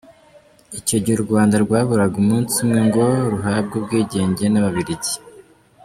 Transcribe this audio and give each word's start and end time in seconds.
Icyo 0.79 0.97
gihe 1.03 1.15
u 1.17 1.25
Rwanda 1.27 1.55
rwaburaga 1.65 2.15
umunsi 2.23 2.53
umwe 2.63 2.79
ngo 2.87 3.03
ruhabwe 3.31 3.73
ubwigenge 3.77 4.43
n’Ababiligi. 4.49 5.15